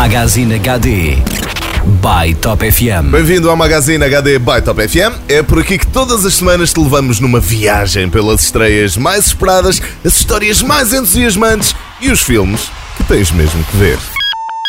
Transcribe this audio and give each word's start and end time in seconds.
Magazine 0.00 0.54
HD 0.54 1.16
by 2.00 2.32
Top 2.40 2.64
FM. 2.70 3.10
Bem-vindo 3.10 3.50
ao 3.50 3.56
Magazine 3.56 4.04
HD 4.04 4.38
by 4.38 4.62
Top 4.64 4.80
FM. 4.80 5.12
É 5.28 5.42
por 5.42 5.58
aqui 5.58 5.76
que 5.76 5.88
todas 5.88 6.24
as 6.24 6.34
semanas 6.34 6.72
te 6.72 6.78
levamos 6.78 7.18
numa 7.18 7.40
viagem 7.40 8.08
pelas 8.08 8.44
estreias 8.44 8.96
mais 8.96 9.26
esperadas, 9.26 9.82
as 10.04 10.16
histórias 10.16 10.62
mais 10.62 10.92
entusiasmantes 10.92 11.74
e 12.00 12.12
os 12.12 12.22
filmes 12.22 12.70
que 12.96 13.02
tens 13.02 13.32
mesmo 13.32 13.60
que 13.64 13.76
ver. 13.76 13.98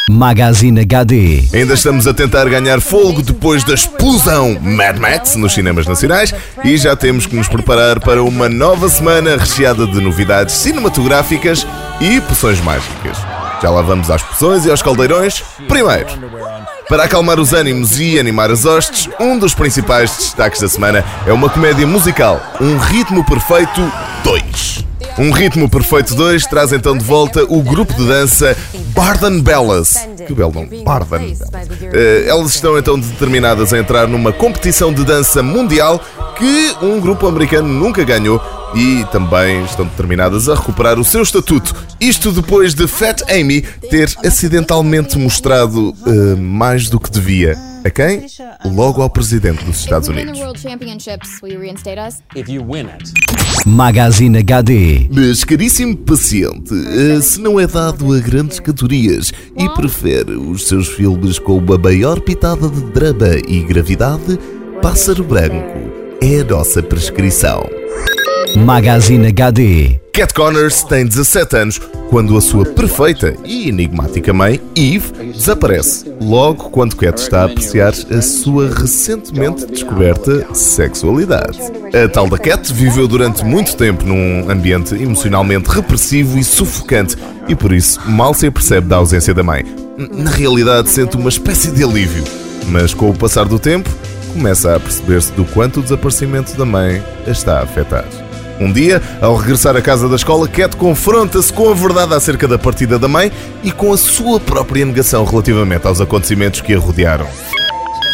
Magazine 0.10 0.81
HD. 0.81 1.43
Ainda 1.54 1.75
estamos 1.75 2.07
a 2.07 2.14
tentar 2.14 2.50
ganhar 2.50 2.82
fogo 2.82 3.21
depois 3.21 3.64
da 3.64 3.75
explosão 3.75 4.57
Mad 4.59 4.98
Max 4.98 5.36
nos 5.36 5.54
cinemas 5.54 5.86
nacionais 5.86 6.34
e 6.64 6.75
já 6.75 6.96
temos 6.96 7.27
que 7.27 7.36
nos 7.36 7.48
preparar 7.48 8.00
para 8.00 8.23
uma 8.23 8.50
nova 8.50 8.89
semana 8.89 9.38
recheada 9.38 9.86
de 9.86 10.02
novidades 10.02 10.55
cinematográficas 10.55 11.68
e 12.02 12.20
poções 12.20 12.59
mágicas. 12.61 13.38
Já 13.62 13.70
lá 13.70 13.82
vamos 13.82 14.10
às 14.10 14.21
poções 14.23 14.66
e 14.66 14.71
aos 14.71 14.82
caldeirões. 14.82 15.44
Primeiro, 15.68 16.08
para 16.88 17.04
acalmar 17.04 17.40
os 17.40 17.54
ânimos 17.54 18.00
e 18.00 18.17
animar 18.17 18.50
as 18.50 18.66
hostes, 18.66 19.09
um 19.20 19.38
dos 19.38 19.54
principais 19.54 20.16
destaques 20.16 20.62
da 20.62 20.70
semana 20.70 21.04
é 21.27 21.34
uma 21.34 21.50
comédia 21.50 21.86
musical, 21.86 22.41
Um 22.62 22.77
Ritmo 22.77 23.26
Perfeito 23.26 23.81
2. 24.23 24.86
Um 25.17 25.31
Ritmo 25.31 25.70
Perfeito 25.70 26.16
2 26.16 26.45
traz 26.45 26.72
então 26.72 26.98
de 26.98 27.03
volta 27.03 27.44
o 27.50 27.62
grupo 27.62 27.94
de 27.94 28.08
dança 28.08 28.55
Barden 28.95 29.41
Bellas. 29.41 30.08
Que 30.26 30.34
belo 30.34 30.53
nome, 30.53 30.84
Barden 30.84 31.38
Uh, 31.80 32.28
elas 32.30 32.53
estão 32.53 32.78
então 32.78 33.00
determinadas 33.00 33.73
a 33.73 33.80
entrar 33.80 34.08
numa 34.08 34.31
competição 34.31 34.94
de 34.94 35.03
dança 35.03 35.41
mundial 35.41 36.00
que 36.38 36.76
um 36.81 37.00
grupo 37.00 37.28
americano 37.28 37.67
nunca 37.67 38.03
ganhou 38.03 38.39
e 38.76 39.05
também 39.12 39.64
estão 39.66 39.86
determinadas 39.86 40.50
a 40.50 40.55
recuperar 40.55 41.00
o 41.00 41.04
seu 41.04 41.22
estatuto. 41.22 41.76
Isto 42.00 42.32
depois 42.32 42.73
de 42.73 42.88
Fat 42.88 43.22
Amy 43.30 43.62
ter 43.90 44.14
acidentalmente 44.26 45.18
mostrado 45.18 45.90
uh, 45.92 46.38
mais 46.38 46.90
do 46.90 47.00
que 47.00 47.09
devia. 47.09 47.58
A 47.84 47.90
quem? 47.90 48.26
Logo 48.66 49.02
ao 49.02 49.09
presidente 49.09 49.64
dos 49.64 49.80
Estados 49.80 50.09
Unidos. 50.09 50.38
Magazine 53.66 54.38
HD. 54.39 55.09
Mas, 55.11 55.44
caríssimo 55.44 55.95
paciente, 55.95 56.73
uh, 56.73 57.22
se 57.22 57.39
não 57.39 57.59
é 57.59 57.66
dado 57.66 58.14
a 58.14 58.20
grandes 58.20 58.59
cantorias 58.59 59.31
e 59.58 59.70
prefere 59.70 60.33
os 60.33 60.67
seus 60.67 60.88
filmes 60.89 61.39
com 61.39 61.58
uma 61.58 61.78
maior 61.78 62.20
pitada 62.20 62.67
de 62.70 62.81
drama 62.92 63.36
e 63.48 63.61
gravidade, 63.61 64.38
Pássaro 64.81 65.23
Branco 65.23 65.80
é 66.22 66.42
a 66.42 66.44
nossa 66.44 66.83
prescrição. 66.83 67.80
Magazine 68.59 69.27
HD. 69.27 69.99
Cat 70.13 70.33
Connors 70.33 70.83
tem 70.83 71.05
17 71.05 71.55
anos 71.55 71.79
quando 72.09 72.35
a 72.35 72.41
sua 72.41 72.65
perfeita 72.65 73.33
e 73.45 73.69
enigmática 73.69 74.33
mãe, 74.33 74.59
Eve, 74.75 75.31
desaparece, 75.31 76.11
logo 76.21 76.69
quando 76.69 76.97
Cat 76.97 77.21
está 77.21 77.43
a 77.43 77.45
apreciar 77.45 77.93
a 77.93 78.21
sua 78.21 78.69
recentemente 78.69 79.65
descoberta 79.65 80.53
sexualidade. 80.53 81.57
A 81.93 82.09
tal 82.09 82.27
da 82.27 82.37
Cat 82.37 82.73
viveu 82.73 83.07
durante 83.07 83.45
muito 83.45 83.77
tempo 83.77 84.05
num 84.05 84.49
ambiente 84.52 84.93
emocionalmente 84.93 85.69
repressivo 85.69 86.37
e 86.37 86.43
sufocante 86.43 87.15
e 87.47 87.55
por 87.55 87.71
isso 87.71 88.02
mal 88.09 88.33
se 88.33 88.47
apercebe 88.47 88.87
da 88.87 88.97
ausência 88.97 89.33
da 89.33 89.41
mãe. 89.41 89.63
Na 89.97 90.31
realidade, 90.31 90.89
sente 90.89 91.15
uma 91.15 91.30
espécie 91.30 91.71
de 91.71 91.83
alívio, 91.83 92.23
mas 92.67 92.93
com 92.93 93.09
o 93.09 93.15
passar 93.15 93.45
do 93.45 93.57
tempo, 93.57 93.89
começa 94.33 94.75
a 94.75 94.80
perceber-se 94.80 95.31
do 95.31 95.45
quanto 95.45 95.80
o 95.80 95.83
desaparecimento 95.83 96.57
da 96.57 96.65
mãe 96.65 97.02
a 97.25 97.31
está 97.31 97.59
a 97.59 97.63
afetar. 97.63 98.05
Um 98.59 98.71
dia, 98.71 99.02
ao 99.21 99.35
regressar 99.35 99.75
à 99.75 99.81
casa 99.81 100.09
da 100.09 100.15
escola, 100.15 100.47
Cat 100.47 100.75
confronta-se 100.75 101.52
com 101.52 101.69
a 101.69 101.73
verdade 101.73 102.13
acerca 102.13 102.47
da 102.47 102.57
partida 102.57 102.99
da 102.99 103.07
mãe 103.07 103.31
e 103.63 103.71
com 103.71 103.93
a 103.93 103.97
sua 103.97 104.39
própria 104.39 104.85
negação 104.85 105.23
relativamente 105.23 105.88
aos 105.88 106.02
acontecimentos 106.02 106.61
que 106.61 106.73
a 106.73 106.80
rodearam. 106.80 107.27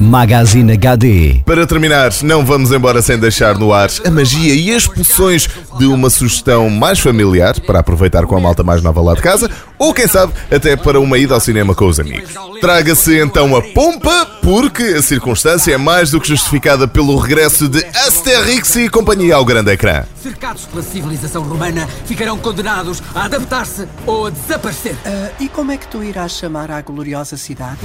Magazine 0.02 0.74
HD. 0.74 1.42
Para 1.46 1.66
terminar, 1.66 2.12
não 2.24 2.46
vamos 2.46 2.72
embora 2.72 3.02
sem 3.02 3.18
deixar 3.18 3.58
no 3.58 3.74
ar 3.74 3.90
a 4.06 4.12
magia 4.12 4.54
e 4.54 4.74
as 4.74 4.88
poções 4.88 5.48
de 5.78 5.86
uma 5.86 6.10
sugestão 6.10 6.70
mais 6.70 7.00
familiar 7.00 7.60
para 7.62 7.80
aproveitar 7.80 8.26
com 8.26 8.36
a 8.36 8.40
malta 8.40 8.64
mais 8.64 8.82
nova 8.82 9.02
lá 9.02 9.14
de 9.14 9.22
casa, 9.22 9.50
ou 9.78 9.94
quem 9.94 10.08
sabe 10.08 10.34
até 10.52 10.76
para 10.76 11.00
uma 11.00 11.18
ida 11.18 11.34
ao 11.34 11.40
cinema 11.40 11.74
com 11.74 11.88
os 11.88 12.00
amigos. 12.00 12.34
Traga-se 12.60 13.18
então 13.20 13.56
a 13.56 13.62
pompa, 13.62 14.26
porque 14.42 14.84
a 14.84 15.02
circunstância 15.02 15.74
é 15.74 15.78
mais 15.78 16.12
do 16.12 16.20
que 16.20 16.28
justificada 16.28 16.88
pelo 16.88 17.18
regresso 17.18 17.68
de 17.68 17.84
Asterix 17.96 18.76
e 18.76 18.90
companhia 18.90 19.36
ao 19.36 19.46
grande 19.46 19.72
ecrã. 19.72 20.04
Cercados 20.22 20.66
pela 20.66 20.84
civilização 20.84 21.44
romana, 21.44 21.88
ficarão 22.06 22.38
condenados 22.38 23.02
a 23.14 23.26
adaptar-se 23.26 23.88
ou 24.06 24.28
a 24.28 24.30
desaparecer. 24.30 24.96
Ah, 25.06 25.30
e 25.40 25.48
como 25.48 25.72
é 25.72 25.78
que 25.78 25.88
tu 25.88 26.04
irás 26.04 26.34
chamar 26.34 26.72
à 26.72 26.82
gloriosa 26.82 27.38
cidade? 27.38 27.80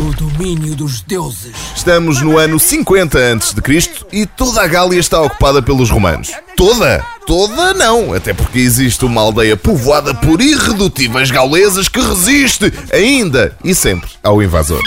O 0.00 0.14
domínio 0.14 0.74
dos 0.74 1.02
deuses. 1.02 1.52
Estamos 1.76 2.22
no 2.22 2.38
ano 2.38 2.58
50 2.58 3.18
a.C. 3.18 3.90
e 4.10 4.24
toda 4.24 4.62
a 4.62 4.66
Gália 4.66 4.98
está 4.98 5.20
ocupada 5.20 5.60
pelos 5.60 5.90
romanos. 5.90 6.32
Toda? 6.56 7.04
Toda 7.26 7.74
não, 7.74 8.14
até 8.14 8.32
porque 8.32 8.60
existe 8.60 9.04
uma 9.04 9.20
aldeia 9.20 9.58
povoada 9.58 10.14
por 10.14 10.40
irredutíveis 10.40 11.30
gauleses 11.30 11.86
que 11.86 12.00
resiste 12.00 12.72
ainda 12.90 13.54
e 13.62 13.74
sempre 13.74 14.08
ao 14.22 14.42
invasor. 14.42 14.80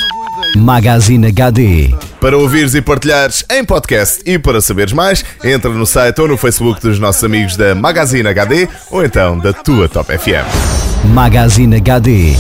Magazine 0.58 1.28
HD. 1.28 1.94
Para 2.20 2.36
ouvires 2.36 2.74
e 2.74 2.82
partilhares 2.82 3.46
em 3.52 3.64
podcast 3.64 4.20
e 4.26 4.40
para 4.40 4.62
saberes 4.62 4.94
mais, 4.94 5.24
entra 5.44 5.70
no 5.70 5.86
site 5.86 6.20
ou 6.22 6.28
no 6.28 6.38
Facebook 6.38 6.82
dos 6.82 6.98
nossos 6.98 7.24
amigos 7.24 7.56
da 7.56 7.76
Magazine 7.76 8.28
HD 8.28 8.68
ou 8.90 9.06
então 9.06 9.38
da 9.38 9.54
tua 9.54 9.88
Top 9.88 10.12
FM. 10.12 11.06
Magazine 11.14 11.76
HD 11.76 12.36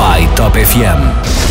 by 0.00 0.24
Top 0.34 0.54
FM. 0.54 1.49